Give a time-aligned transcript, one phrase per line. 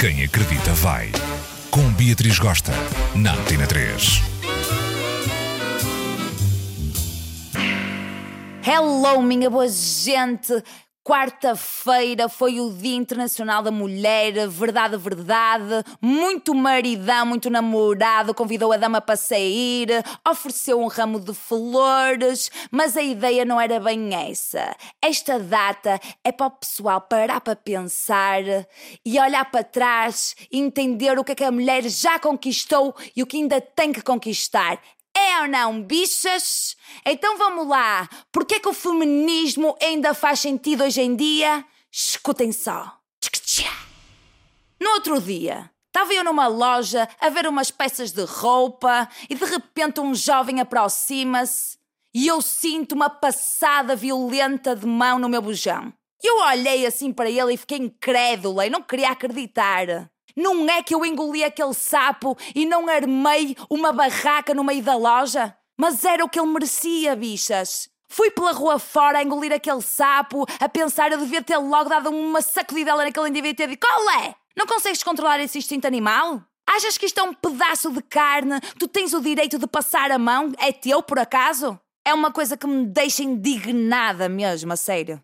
[0.00, 1.12] Quem acredita vai.
[1.70, 2.72] Com Beatriz Gosta,
[3.14, 4.22] na Antena 3.
[8.66, 10.54] Hello, minha boa gente!
[11.10, 15.84] Quarta-feira foi o Dia Internacional da Mulher, verdade, verdade.
[16.00, 19.88] Muito maridão, muito namorado, convidou a dama para sair,
[20.24, 24.76] ofereceu um ramo de flores, mas a ideia não era bem essa.
[25.02, 28.42] Esta data é para o pessoal parar para pensar
[29.04, 33.20] e olhar para trás e entender o que é que a mulher já conquistou e
[33.24, 34.80] o que ainda tem que conquistar.
[35.20, 36.76] É ou não, bichas?
[37.04, 38.08] Então vamos lá.
[38.32, 41.62] Por que é que o feminismo ainda faz sentido hoje em dia?
[41.92, 42.98] Escutem só.
[44.80, 49.44] No outro dia, estava eu numa loja a ver umas peças de roupa e de
[49.44, 51.76] repente um jovem aproxima-se
[52.14, 55.92] e eu sinto uma passada violenta de mão no meu bujão.
[56.22, 60.10] Eu olhei assim para ele e fiquei incrédula e não queria acreditar.
[60.36, 64.96] Não é que eu engoli aquele sapo e não armei uma barraca no meio da
[64.96, 65.56] loja?
[65.78, 67.88] Mas era o que ele merecia, bichas.
[68.08, 72.10] Fui pela rua fora a engolir aquele sapo, a pensar eu devia ter logo dado
[72.10, 73.86] uma sacudidela naquele indivíduo e ter dito:
[74.22, 74.34] é?
[74.56, 76.42] Não consegues controlar esse instinto animal?
[76.68, 78.60] Achas que isto é um pedaço de carne?
[78.78, 80.52] Tu tens o direito de passar a mão?
[80.58, 81.78] É teu, por acaso?
[82.04, 85.20] É uma coisa que me deixa indignada mesmo, a sério.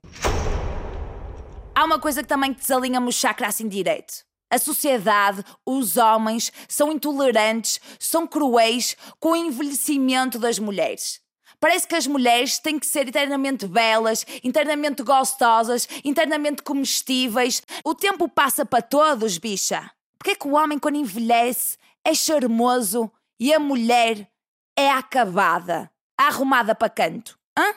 [1.74, 4.25] Há uma coisa que também desalinha-me o chakra assim direito.
[4.50, 11.20] A sociedade, os homens, são intolerantes, são cruéis com o envelhecimento das mulheres.
[11.58, 17.62] Parece que as mulheres têm que ser eternamente belas, internamente gostosas, internamente comestíveis.
[17.84, 19.91] O tempo passa para todos, bicha.
[20.19, 24.30] Porque é que o homem, quando envelhece, é charmoso e a mulher
[24.78, 27.39] é acabada, arrumada para canto?
[27.58, 27.74] Hã?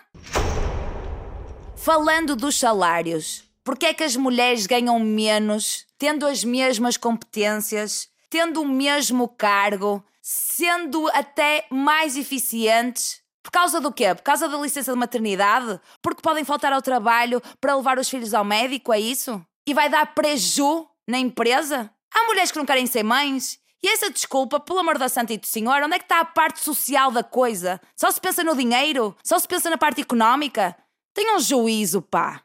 [1.75, 8.63] Falando dos salários, porque é que as mulheres ganham menos tendo as mesmas competências, tendo
[8.63, 13.21] o mesmo cargo, sendo até mais eficientes.
[13.43, 14.15] Por causa do quê?
[14.15, 15.79] Por causa da licença de maternidade?
[16.01, 19.39] Porque podem faltar ao trabalho para levar os filhos ao médico, é isso?
[19.67, 21.91] E vai dar preju na empresa?
[22.11, 23.59] Há mulheres que não querem ser mães?
[23.83, 26.25] E essa desculpa, pelo amor da Santa e do Senhor, onde é que está a
[26.25, 27.79] parte social da coisa?
[27.95, 29.15] Só se pensa no dinheiro?
[29.23, 30.75] Só se pensa na parte económica?
[31.13, 32.41] Tenham um juízo, pá!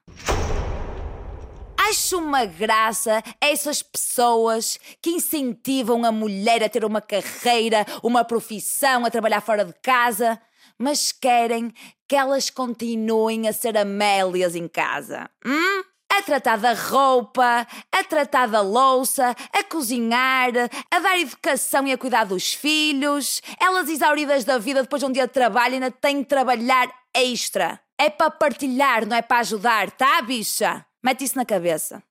[1.88, 9.04] Acho uma graça essas pessoas que incentivam a mulher a ter uma carreira, uma profissão,
[9.04, 10.40] a trabalhar fora de casa,
[10.78, 11.70] mas querem
[12.08, 15.28] que elas continuem a ser Amélias em casa.
[15.44, 15.84] Hum?
[16.10, 20.52] A tratar da roupa, a tratar da louça, a cozinhar,
[20.90, 23.42] a dar educação e a cuidar dos filhos.
[23.60, 27.78] Elas exauridas da vida depois de um dia de trabalho ainda têm de trabalhar extra.
[27.98, 30.84] É para partilhar, não é para ajudar, tá, bicha?
[31.04, 32.02] Mete isso na cabeça.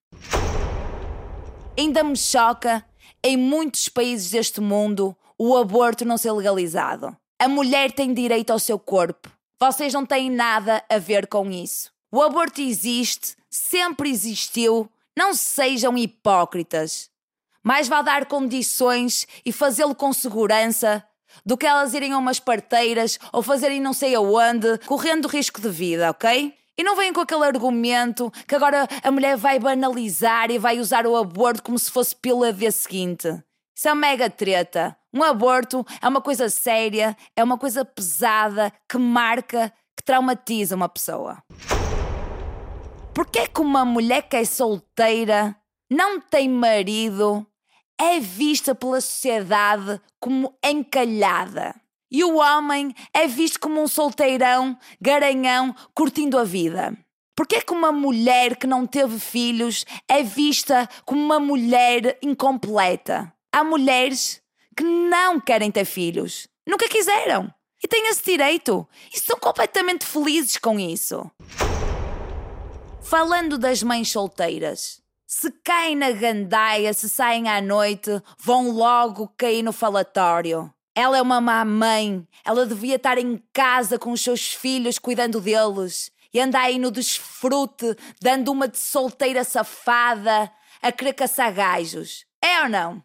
[1.76, 2.86] Ainda me choca,
[3.24, 7.18] em muitos países deste mundo, o aborto não ser legalizado.
[7.40, 9.31] A mulher tem direito ao seu corpo.
[9.59, 11.92] Vocês não têm nada a ver com isso.
[12.12, 14.88] O aborto existe, sempre existiu.
[15.18, 17.10] Não sejam hipócritas.
[17.64, 21.04] Mais vale dar condições e fazê-lo com segurança
[21.44, 25.70] do que elas irem a umas parteiras ou fazerem não sei aonde, correndo risco de
[25.70, 26.54] vida, ok?
[26.78, 31.06] E não venham com aquele argumento que agora a mulher vai banalizar e vai usar
[31.06, 33.28] o aborto como se fosse pela vez seguinte.
[33.75, 34.97] Isso é mega treta.
[35.13, 40.89] Um aborto é uma coisa séria, é uma coisa pesada, que marca, que traumatiza uma
[40.89, 41.44] pessoa.
[43.13, 45.56] Porquê é que uma mulher que é solteira,
[45.91, 47.45] não tem marido,
[48.00, 51.75] é vista pela sociedade como encalhada?
[52.13, 56.96] E o homem é visto como um solteirão, garanhão, curtindo a vida?
[57.35, 63.34] Porquê é que uma mulher que não teve filhos é vista como uma mulher incompleta?
[63.51, 64.40] Há mulheres
[64.78, 67.51] que não querem ter filhos, nunca quiseram
[67.84, 71.30] e têm esse direito e são completamente felizes com isso.
[73.01, 79.62] Falando das mães solteiras, se caem na gandaia, se saem à noite, vão logo cair
[79.62, 80.73] no falatório.
[80.95, 82.28] Ela é uma má mãe.
[82.45, 86.12] Ela devia estar em casa com os seus filhos, cuidando deles.
[86.31, 90.51] E anda aí no desfrute, dando uma de solteira safada,
[90.81, 92.25] a querer caçar gajos.
[92.42, 93.04] É ou não?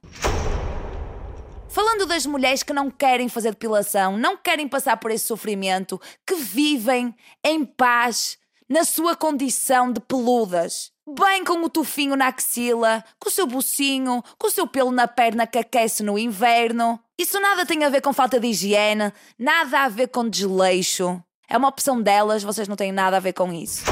[1.68, 6.34] Falando das mulheres que não querem fazer depilação, não querem passar por esse sofrimento, que
[6.34, 7.14] vivem
[7.44, 8.38] em paz
[8.68, 14.22] na sua condição de peludas bem com o tufinho na axila, com o seu bucinho,
[14.38, 17.00] com o seu pelo na perna que aquece no inverno.
[17.18, 21.22] Isso nada tem a ver com falta de higiene, nada a ver com desleixo.
[21.48, 23.84] É uma opção delas, vocês não têm nada a ver com isso.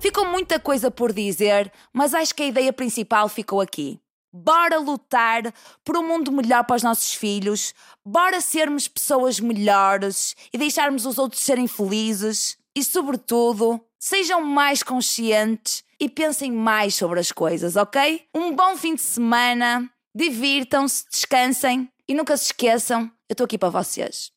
[0.00, 4.00] Ficou muita coisa por dizer, mas acho que a ideia principal ficou aqui.
[4.32, 5.42] Bora lutar
[5.84, 7.74] por um mundo melhor para os nossos filhos,
[8.04, 15.82] bora sermos pessoas melhores e deixarmos os outros serem felizes e, sobretudo, sejam mais conscientes
[15.98, 18.22] e pensem mais sobre as coisas, ok?
[18.34, 23.70] Um bom fim de semana, divirtam-se, descansem e nunca se esqueçam, eu estou aqui para
[23.70, 24.30] vocês.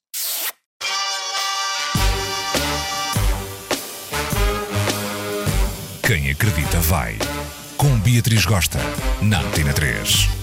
[6.07, 7.18] Quem acredita vai.
[7.77, 8.80] Com Beatriz Gosta,
[9.21, 10.38] na Antena 3.